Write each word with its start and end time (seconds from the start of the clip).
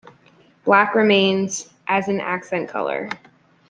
Black 0.65 0.95
remains 0.95 1.71
as 1.85 2.07
an 2.07 2.21
accent 2.21 2.67
color. 2.67 3.07